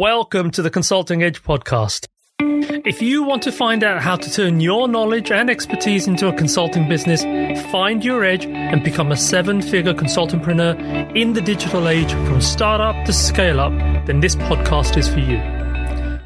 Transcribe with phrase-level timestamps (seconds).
[0.00, 2.06] Welcome to the Consulting Edge podcast.
[2.40, 6.32] If you want to find out how to turn your knowledge and expertise into a
[6.32, 7.22] consulting business,
[7.70, 13.04] find your edge, and become a seven figure consultantpreneur in the digital age from startup
[13.04, 13.74] to scale up,
[14.06, 15.36] then this podcast is for you.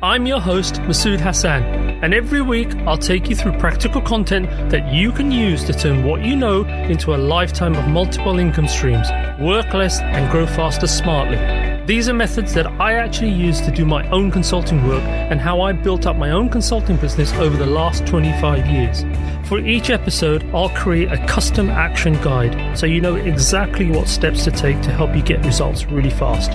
[0.04, 4.94] I'm your host, Masood Hassan, and every week I'll take you through practical content that
[4.94, 9.08] you can use to turn what you know into a lifetime of multiple income streams,
[9.40, 11.73] work less, and grow faster smartly.
[11.86, 15.60] These are methods that I actually use to do my own consulting work and how
[15.60, 19.04] I built up my own consulting business over the last 25 years.
[19.46, 24.44] For each episode, I'll create a custom action guide so you know exactly what steps
[24.44, 26.52] to take to help you get results really fast.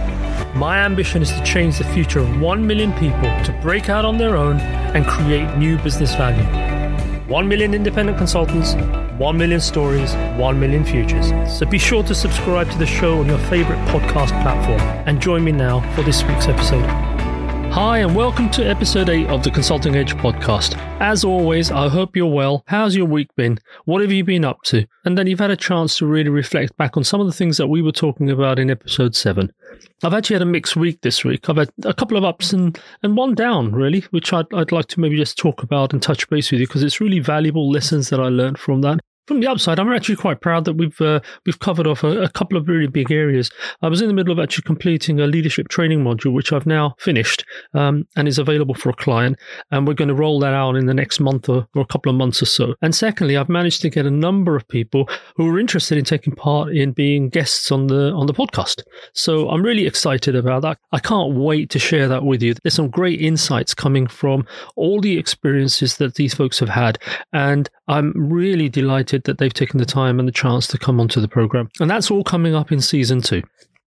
[0.56, 4.18] My ambition is to change the future of 1 million people to break out on
[4.18, 4.58] their own
[4.96, 6.44] and create new business value.
[7.28, 8.74] 1 million independent consultants,
[9.20, 11.28] 1 million stories, 1 million futures.
[11.52, 15.44] So be sure to subscribe to the show on your favorite podcast platform and join
[15.44, 16.86] me now for this week's episode.
[17.74, 20.78] Hi, and welcome to episode 8 of the Consulting Edge podcast.
[21.02, 22.64] As always, I hope you're well.
[22.68, 23.60] How's your week been?
[23.84, 24.86] What have you been up to?
[25.04, 27.58] And then you've had a chance to really reflect back on some of the things
[27.58, 29.52] that we were talking about in episode 7.
[30.02, 31.50] I've actually had a mixed week this week.
[31.50, 34.88] I've had a couple of ups and, and one down, really, which I'd, I'd like
[34.88, 38.10] to maybe just talk about and touch base with you because it's really valuable lessons
[38.12, 41.20] that I learned from that from the upside, I'm actually quite proud that we've uh,
[41.46, 43.52] we've covered off a, a, couple of really big areas.
[43.84, 46.96] I was in the middle of actually completing a leadership training module, which I've now
[46.98, 49.38] finished um, and is available for a client,
[49.70, 52.10] and we're going to roll that out in the next month or, or, a couple
[52.10, 52.74] of months or so.
[52.82, 56.34] And secondly, I've managed to get a number of people who are interested in taking
[56.34, 58.82] part in being guests on the on the podcast.
[59.14, 60.80] So I'm really excited about that.
[60.92, 62.56] I can't wait to share that with you.
[62.64, 66.98] There's some great insights coming from all the experiences that these folks have had,
[67.32, 71.00] and I'm really delighted delighted that they've taken the time and the chance to come
[71.00, 71.70] onto the program.
[71.80, 73.42] And that's all coming up in season two.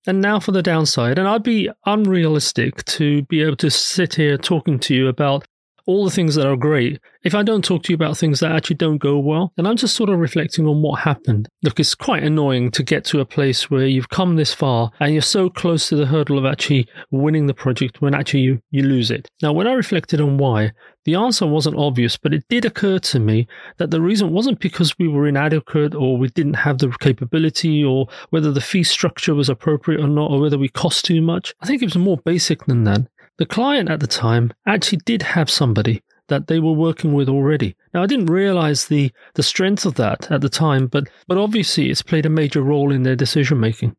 [0.06, 1.19] And now for the downside.
[1.19, 5.44] And I'd be unrealistic to be able to sit here talking to you about
[5.86, 8.52] all the things that are great if I don't talk to you about things that
[8.52, 11.48] actually don't go well, And I'm just sort of reflecting on what happened.
[11.62, 15.12] Look, it's quite annoying to get to a place where you've come this far and
[15.12, 18.83] you're so close to the hurdle of actually winning the project when actually you, you
[18.83, 19.29] lose it.
[19.40, 20.73] Now, when I reflected on why,
[21.05, 23.48] the answer wasn't obvious, but it did occur to me
[23.79, 28.07] that the reason wasn't because we were inadequate or we didn't have the capability or
[28.30, 31.55] whether the fee structure was appropriate or not or whether we cost too much.
[31.61, 33.08] I think it was more basic than that.
[33.39, 37.74] The client at the time actually did have somebody that they were working with already.
[37.92, 41.91] Now, I didn't realize the, the strength of that at the time, but, but obviously
[41.91, 43.96] it's played a major role in their decision making.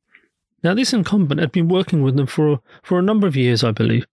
[0.63, 3.71] Now, this incumbent had been working with them for, for a number of years, I
[3.71, 4.05] believe.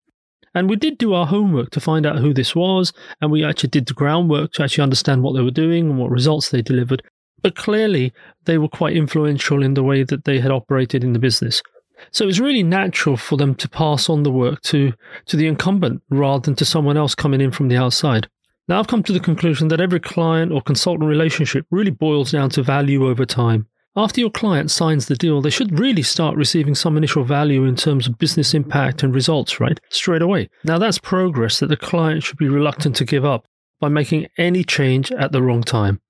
[0.54, 3.70] And we did do our homework to find out who this was, and we actually
[3.70, 7.02] did the groundwork to actually understand what they were doing and what results they delivered.
[7.42, 8.12] But clearly,
[8.44, 11.62] they were quite influential in the way that they had operated in the business.
[12.10, 14.92] So it was really natural for them to pass on the work to,
[15.26, 18.28] to the incumbent rather than to someone else coming in from the outside.
[18.68, 22.50] Now, I've come to the conclusion that every client or consultant relationship really boils down
[22.50, 23.66] to value over time.
[23.96, 27.74] After your client signs the deal, they should really start receiving some initial value in
[27.74, 29.80] terms of business impact and results, right?
[29.88, 30.48] Straight away.
[30.62, 33.46] Now, that's progress that the client should be reluctant to give up
[33.80, 36.00] by making any change at the wrong time.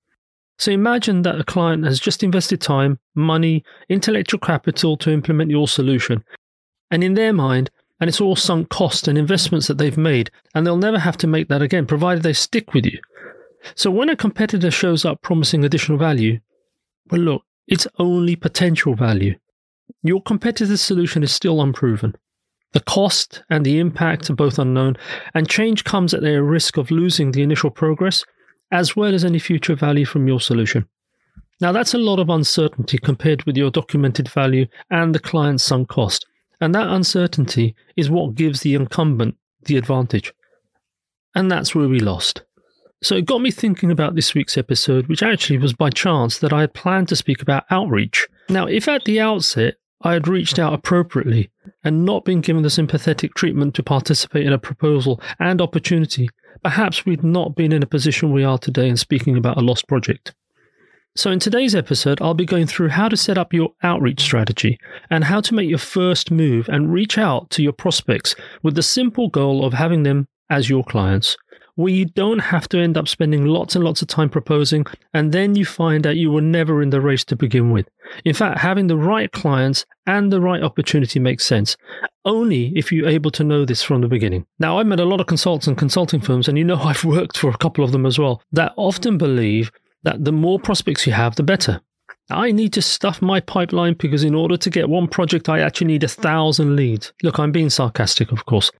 [0.59, 5.67] So imagine that a client has just invested time, money, intellectual capital to implement your
[5.67, 6.23] solution.
[6.91, 10.67] And in their mind, and it's all sunk cost and investments that they've made, and
[10.67, 12.99] they'll never have to make that again, provided they stick with you.
[13.73, 16.39] So when a competitor shows up promising additional value,
[17.09, 19.33] well, look, it's only potential value.
[20.03, 22.13] Your competitor's solution is still unproven.
[22.73, 24.97] The cost and the impact are both unknown,
[25.33, 28.25] and change comes at their risk of losing the initial progress
[28.71, 30.85] as well as any future value from your solution.
[31.61, 35.89] Now, that's a lot of uncertainty compared with your documented value and the client's sunk
[35.89, 36.25] cost.
[36.59, 40.33] And that uncertainty is what gives the incumbent the advantage.
[41.35, 42.43] And that's where we lost.
[43.03, 46.53] So it got me thinking about this week's episode, which actually was by chance that
[46.53, 48.27] I had planned to speak about outreach.
[48.47, 51.49] Now, if at the outset I had reached out appropriately
[51.83, 56.29] and not been given the sympathetic treatment to participate in a proposal and opportunity,
[56.63, 59.87] perhaps we'd not been in a position we are today in speaking about a lost
[59.87, 60.35] project.
[61.15, 64.79] So, in today's episode, I'll be going through how to set up your outreach strategy
[65.09, 68.83] and how to make your first move and reach out to your prospects with the
[68.83, 71.35] simple goal of having them as your clients
[71.75, 75.31] where you don't have to end up spending lots and lots of time proposing, and
[75.31, 77.87] then you find that you were never in the race to begin with.
[78.25, 81.77] In fact, having the right clients and the right opportunity makes sense,
[82.25, 84.45] only if you're able to know this from the beginning.
[84.59, 87.37] Now, I've met a lot of consultants and consulting firms, and you know I've worked
[87.37, 89.71] for a couple of them as well, that often believe
[90.03, 91.81] that the more prospects you have, the better.
[92.29, 95.87] I need to stuff my pipeline because in order to get one project, I actually
[95.87, 97.11] need a thousand leads.
[97.23, 98.71] Look, I'm being sarcastic, of course.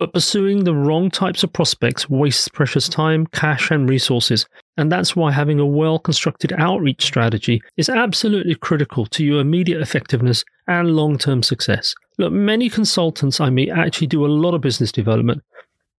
[0.00, 4.44] But pursuing the wrong types of prospects wastes precious time, cash, and resources.
[4.76, 9.80] And that's why having a well constructed outreach strategy is absolutely critical to your immediate
[9.80, 11.94] effectiveness and long term success.
[12.18, 15.42] Look, many consultants I meet actually do a lot of business development,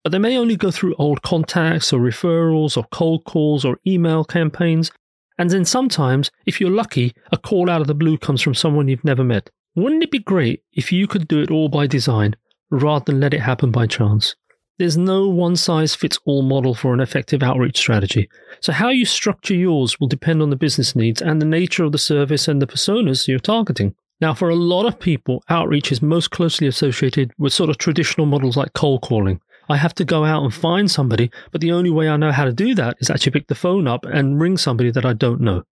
[0.04, 4.26] but they may only go through old contacts or referrals or cold calls or email
[4.26, 4.92] campaigns.
[5.38, 8.90] And then sometimes, if you're lucky, a call out of the blue comes from someone
[8.90, 9.50] you've never met.
[9.76, 12.36] Wouldn't it be great if you could do it all by design
[12.76, 14.36] rather than let it happen by chance?
[14.78, 18.30] There's no one size fits all model for an effective outreach strategy.
[18.60, 21.94] So, how you structure yours will depend on the business needs and the nature of
[21.94, 23.96] the service and the personas you're targeting.
[24.20, 28.26] Now, for a lot of people, outreach is most closely associated with sort of traditional
[28.26, 29.40] models like cold calling.
[29.70, 32.46] I have to go out and find somebody, but the only way I know how
[32.46, 35.42] to do that is actually pick the phone up and ring somebody that I don't
[35.42, 35.64] know.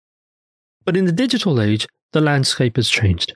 [0.85, 3.35] But in the digital age, the landscape has changed.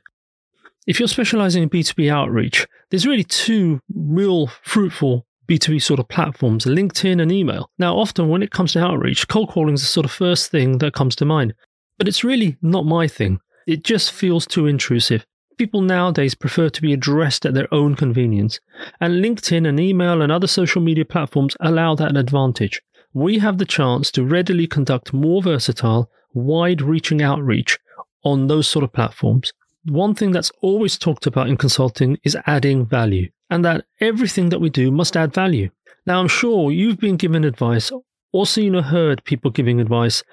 [0.87, 6.63] If you're specializing in B2B outreach, there's really two real fruitful B2B sort of platforms,
[6.63, 7.69] LinkedIn and email.
[7.77, 10.77] Now, often when it comes to outreach, cold calling is the sort of first thing
[10.77, 11.53] that comes to mind.
[11.97, 13.41] But it's really not my thing.
[13.67, 15.25] It just feels too intrusive.
[15.57, 18.61] People nowadays prefer to be addressed at their own convenience.
[19.01, 22.81] And LinkedIn and email and other social media platforms allow that advantage.
[23.13, 27.77] We have the chance to readily conduct more versatile, wide reaching outreach
[28.23, 29.51] on those sort of platforms
[29.89, 34.59] one thing that's always talked about in consulting is adding value, and that everything that
[34.59, 35.69] we do must add value.
[36.05, 37.91] Now, I'm sure you've been given advice
[38.33, 40.23] or seen or heard people giving advice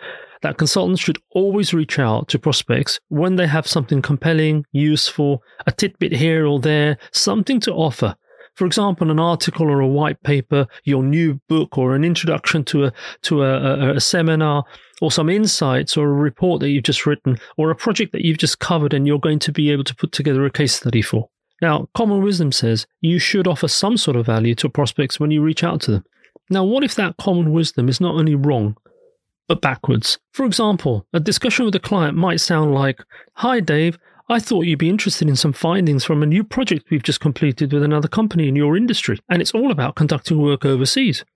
[0.42, 5.72] that consultants should always reach out to prospects when they have something compelling, useful, a
[5.72, 8.14] tidbit here or there, something to offer.
[8.54, 12.84] For example, an article or a white paper, your new book, or an introduction to
[12.84, 12.92] a
[13.22, 14.64] to a, a, a seminar,
[15.04, 18.38] or some insights or a report that you've just written or a project that you've
[18.38, 21.28] just covered and you're going to be able to put together a case study for.
[21.60, 25.42] Now, common wisdom says you should offer some sort of value to prospects when you
[25.42, 26.04] reach out to them.
[26.48, 28.76] Now, what if that common wisdom is not only wrong,
[29.46, 30.18] but backwards?
[30.32, 33.04] For example, a discussion with a client might sound like
[33.34, 33.98] Hi, Dave,
[34.30, 37.74] I thought you'd be interested in some findings from a new project we've just completed
[37.74, 41.26] with another company in your industry, and it's all about conducting work overseas.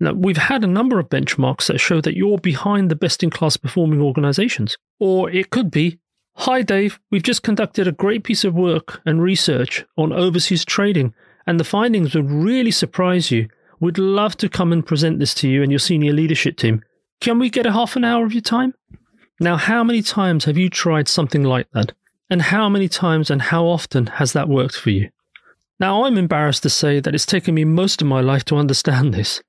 [0.00, 3.28] Now, we've had a number of benchmarks that show that you're behind the best in
[3.30, 4.78] class performing organizations.
[4.98, 5.98] Or it could be
[6.36, 11.12] Hi, Dave, we've just conducted a great piece of work and research on overseas trading,
[11.46, 13.48] and the findings would really surprise you.
[13.78, 16.82] We'd love to come and present this to you and your senior leadership team.
[17.20, 18.72] Can we get a half an hour of your time?
[19.38, 21.92] Now, how many times have you tried something like that?
[22.30, 25.10] And how many times and how often has that worked for you?
[25.78, 29.12] Now, I'm embarrassed to say that it's taken me most of my life to understand
[29.14, 29.42] this.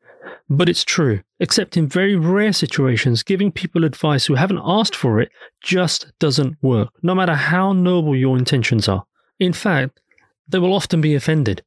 [0.49, 5.21] But it's true, except in very rare situations, giving people advice who haven't asked for
[5.21, 9.05] it just doesn't work, no matter how noble your intentions are.
[9.39, 9.99] In fact,
[10.47, 11.63] they will often be offended,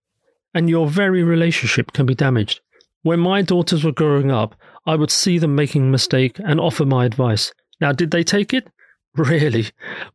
[0.53, 2.61] and your very relationship can be damaged.
[3.03, 4.55] When my daughters were growing up,
[4.87, 7.53] I would see them making a mistake and offer my advice.
[7.81, 8.69] Now, did they take it?
[9.17, 9.67] Really?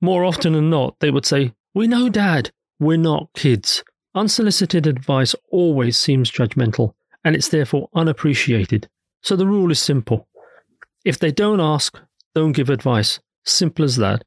[0.02, 2.52] More often than not, they would say, We know, Dad.
[2.82, 3.82] We're not kids.
[4.14, 8.90] Unsolicited advice always seems judgmental and it's therefore unappreciated.
[9.22, 10.28] So the rule is simple.
[11.06, 12.00] If they don't ask,
[12.36, 13.20] don't give advice.
[13.46, 14.24] Simple as that.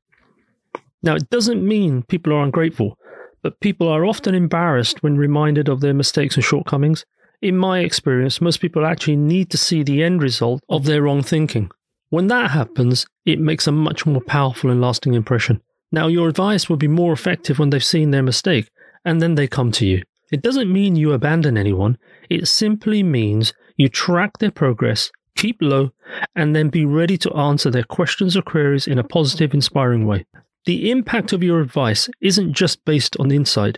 [1.02, 2.98] Now, it doesn't mean people are ungrateful,
[3.42, 7.04] but people are often embarrassed when reminded of their mistakes and shortcomings.
[7.40, 11.22] In my experience, most people actually need to see the end result of their wrong
[11.22, 11.70] thinking.
[12.10, 15.60] When that happens, it makes a much more powerful and lasting impression.
[15.90, 18.70] Now, your advice will be more effective when they've seen their mistake,
[19.04, 20.02] and then they come to you.
[20.32, 21.98] It doesn't mean you abandon anyone,
[22.30, 25.90] it simply means you track their progress, keep low,
[26.34, 30.24] and then be ready to answer their questions or queries in a positive, inspiring way.
[30.64, 33.76] The impact of your advice isn't just based on insight,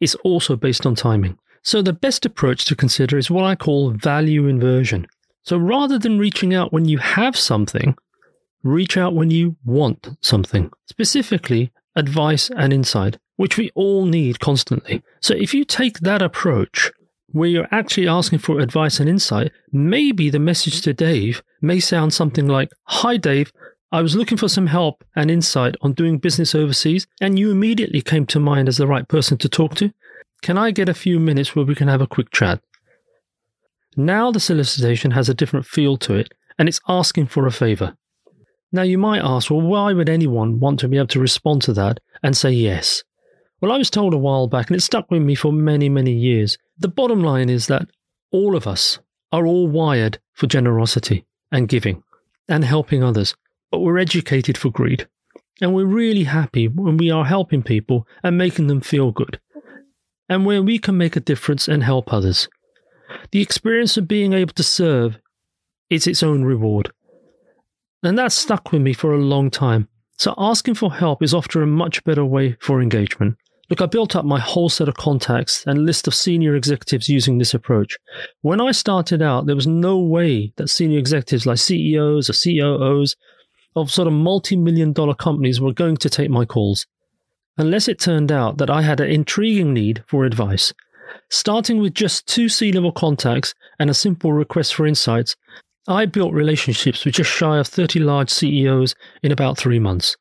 [0.00, 1.38] it's also based on timing.
[1.62, 5.06] So, the best approach to consider is what I call value inversion.
[5.42, 7.94] So, rather than reaching out when you have something,
[8.62, 15.02] reach out when you want something, specifically advice and insight which we all need constantly.
[15.20, 16.92] So if you take that approach,
[17.28, 22.12] where you're actually asking for advice and insight, maybe the message to Dave may sound
[22.12, 23.50] something like Hi, Dave.
[23.92, 28.02] I was looking for some help and insight on doing business overseas, and you immediately
[28.02, 29.90] came to mind as the right person to talk to.
[30.42, 32.60] Can I get a few minutes where we can have a quick chat?
[33.96, 37.96] Now the solicitation has a different feel to it, and it's asking for a favor.
[38.70, 41.72] Now you might ask, well, why would anyone want to be able to respond to
[41.72, 43.02] that and say yes?
[43.60, 46.12] Well, I was told a while back, and it stuck with me for many, many
[46.12, 46.56] years.
[46.78, 47.88] The bottom line is that
[48.30, 49.00] all of us
[49.32, 52.02] are all wired for generosity and giving
[52.48, 53.34] and helping others,
[53.70, 55.06] but we're educated for greed.
[55.60, 59.38] And we're really happy when we are helping people and making them feel good,
[60.28, 62.48] and where we can make a difference and help others.
[63.30, 65.18] the experience of being able to serve
[65.88, 66.92] is its own reward.
[68.02, 69.88] And that stuck with me for a long time.
[70.16, 73.36] So asking for help is often a much better way for engagement.
[73.70, 77.38] Look, I built up my whole set of contacts and list of senior executives using
[77.38, 77.96] this approach.
[78.42, 83.14] When I started out, there was no way that senior executives like CEOs or COOs
[83.76, 86.84] of sort of multi million dollar companies were going to take my calls.
[87.58, 90.72] Unless it turned out that I had an intriguing need for advice.
[91.28, 95.36] Starting with just two C level contacts and a simple request for insights,
[95.86, 100.16] I built relationships with just shy of 30 large CEOs in about three months.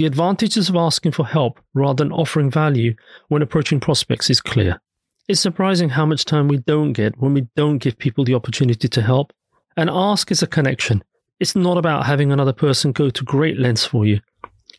[0.00, 2.94] The advantages of asking for help rather than offering value
[3.28, 4.80] when approaching prospects is clear.
[5.28, 8.88] It's surprising how much time we don't get when we don't give people the opportunity
[8.88, 9.30] to help.
[9.76, 11.04] And ask is a connection.
[11.38, 14.20] It's not about having another person go to great lengths for you.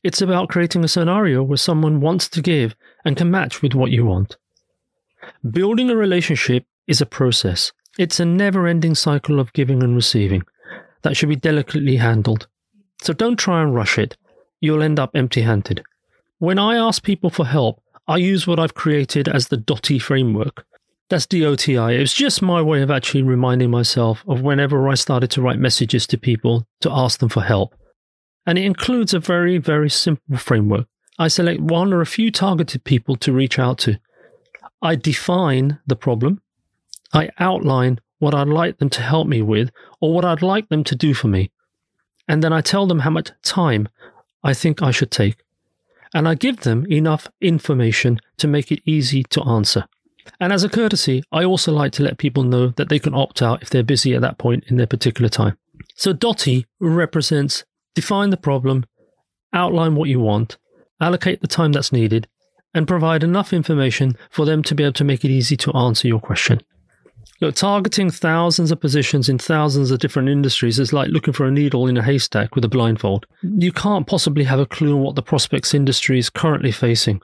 [0.03, 2.75] It's about creating a scenario where someone wants to give
[3.05, 4.37] and can match with what you want.
[5.51, 7.71] Building a relationship is a process.
[7.99, 10.41] It's a never ending cycle of giving and receiving
[11.03, 12.47] that should be delicately handled.
[13.03, 14.17] So don't try and rush it
[14.61, 15.83] you'll end up empty handed.
[16.37, 20.65] When I ask people for help, I use what I've created as the DOTI framework.
[21.09, 21.91] That's D O T I.
[21.91, 25.59] It was just my way of actually reminding myself of whenever I started to write
[25.59, 27.75] messages to people to ask them for help.
[28.45, 30.87] And it includes a very, very simple framework.
[31.19, 33.99] I select one or a few targeted people to reach out to.
[34.81, 36.41] I define the problem.
[37.13, 40.83] I outline what I'd like them to help me with or what I'd like them
[40.85, 41.51] to do for me.
[42.27, 43.89] And then I tell them how much time
[44.43, 45.37] I think I should take.
[46.13, 49.85] And I give them enough information to make it easy to answer.
[50.39, 53.41] And as a courtesy, I also like to let people know that they can opt
[53.41, 55.57] out if they're busy at that point in their particular time.
[55.95, 57.63] So DOTI represents
[57.95, 58.85] define the problem,
[59.53, 60.57] outline what you want,
[60.99, 62.27] allocate the time that's needed,
[62.73, 66.07] and provide enough information for them to be able to make it easy to answer
[66.07, 66.61] your question.
[67.41, 71.51] Look, targeting thousands of positions in thousands of different industries is like looking for a
[71.51, 73.25] needle in a haystack with a blindfold.
[73.41, 77.19] You can't possibly have a clue on what the prospects industry is currently facing.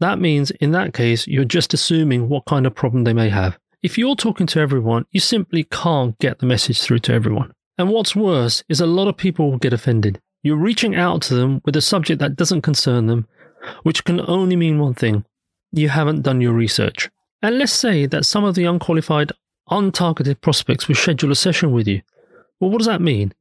[0.00, 3.56] That means, in that case, you're just assuming what kind of problem they may have.
[3.84, 7.52] If you're talking to everyone, you simply can't get the message through to everyone.
[7.78, 10.20] And what's worse is a lot of people will get offended.
[10.42, 13.28] You're reaching out to them with a subject that doesn't concern them,
[13.84, 15.24] which can only mean one thing
[15.70, 17.08] you haven't done your research.
[17.40, 19.32] And let's say that some of the unqualified
[19.72, 22.02] untargeted prospects will schedule a session with you.
[22.60, 23.32] Well, what does that mean?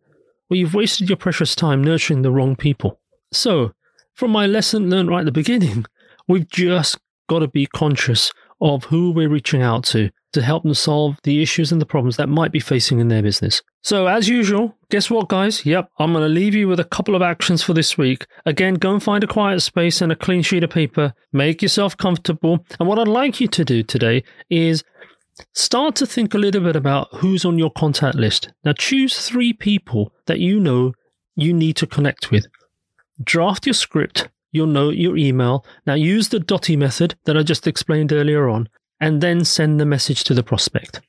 [0.50, 3.00] Well, you've wasted your precious time nurturing the wrong people.
[3.31, 3.73] So,
[4.13, 5.85] from my lesson learned right at the beginning,
[6.27, 6.97] we've just
[7.27, 11.41] got to be conscious of who we're reaching out to to help them solve the
[11.41, 13.61] issues and the problems that might be facing in their business.
[13.81, 15.65] So, as usual, guess what, guys?
[15.65, 18.25] Yep, I'm going to leave you with a couple of actions for this week.
[18.45, 21.13] Again, go and find a quiet space and a clean sheet of paper.
[21.33, 22.65] Make yourself comfortable.
[22.79, 24.83] And what I'd like you to do today is
[25.53, 28.51] Start to think a little bit about who's on your contact list.
[28.63, 30.93] Now, choose three people that you know
[31.35, 32.47] you need to connect with.
[33.23, 35.65] Draft your script, your note, your email.
[35.85, 38.69] Now, use the DOTI method that I just explained earlier on,
[39.00, 41.01] and then send the message to the prospect.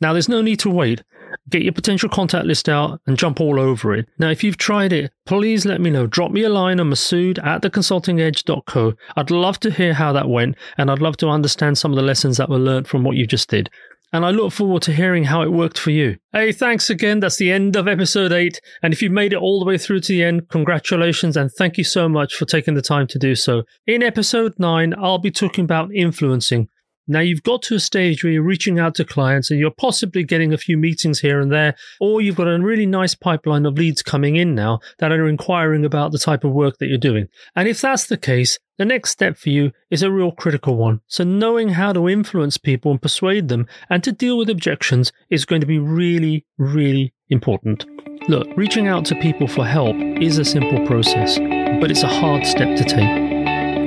[0.00, 1.02] Now, there's no need to wait.
[1.50, 4.06] Get your potential contact list out and jump all over it.
[4.18, 6.06] Now, if you've tried it, please let me know.
[6.06, 8.94] Drop me a line on Masood at theconsultingedge.co.
[9.16, 12.02] I'd love to hear how that went, and I'd love to understand some of the
[12.02, 13.70] lessons that were learned from what you just did.
[14.14, 16.18] And I look forward to hearing how it worked for you.
[16.32, 17.20] Hey, thanks again.
[17.20, 18.60] That's the end of episode 8.
[18.82, 21.78] And if you've made it all the way through to the end, congratulations and thank
[21.78, 23.62] you so much for taking the time to do so.
[23.86, 26.68] In episode 9, I'll be talking about influencing.
[27.08, 30.22] Now you've got to a stage where you're reaching out to clients and you're possibly
[30.22, 33.74] getting a few meetings here and there, or you've got a really nice pipeline of
[33.74, 37.26] leads coming in now that are inquiring about the type of work that you're doing.
[37.56, 41.00] And if that's the case, the next step for you is a real critical one.
[41.08, 45.44] So knowing how to influence people and persuade them and to deal with objections is
[45.44, 47.84] going to be really, really important.
[48.28, 51.38] Look, reaching out to people for help is a simple process,
[51.80, 53.32] but it's a hard step to take.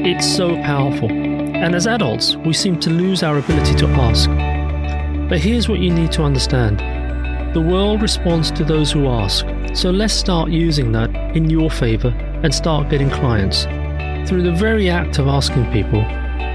[0.06, 1.25] It's so powerful.
[1.66, 4.30] And as adults, we seem to lose our ability to ask.
[5.28, 6.78] But here's what you need to understand
[7.56, 9.48] the world responds to those who ask.
[9.74, 12.10] So let's start using that in your favor
[12.44, 13.64] and start getting clients.
[14.30, 16.02] Through the very act of asking people,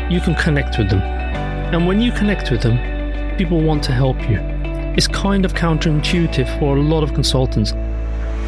[0.08, 1.00] you can connect with them.
[1.00, 4.38] And when you connect with them, people want to help you.
[4.96, 7.72] It's kind of counterintuitive for a lot of consultants.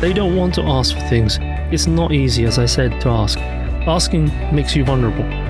[0.01, 1.39] They don't want to ask for things.
[1.73, 3.37] It's not easy, as I said, to ask.
[3.41, 5.42] Asking makes you vulnerable.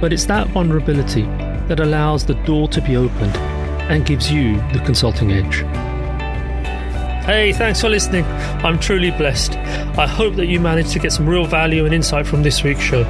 [0.00, 1.22] But it's that vulnerability
[1.68, 3.36] that allows the door to be opened
[3.90, 5.56] and gives you the consulting edge.
[7.24, 8.24] Hey, thanks for listening.
[8.64, 9.52] I'm truly blessed.
[9.98, 12.80] I hope that you managed to get some real value and insight from this week's
[12.80, 13.04] show.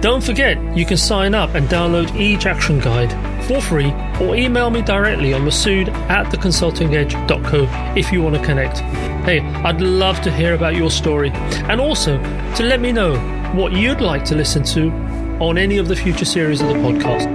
[0.00, 3.12] Don't forget, you can sign up and download each action guide
[3.44, 8.78] for free or email me directly on masood at theconsultingedge.co if you want to connect.
[9.26, 12.16] Hey, I'd love to hear about your story and also
[12.54, 13.18] to let me know
[13.52, 14.90] what you'd like to listen to
[15.40, 17.26] on any of the future series of the podcast.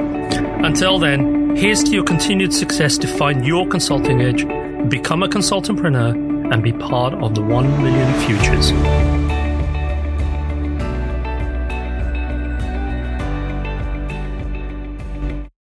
[0.63, 4.47] Until then, here's to your continued success to find your consulting edge,
[4.89, 9.14] become a consultantpreneur, and be part of the 1 million futures.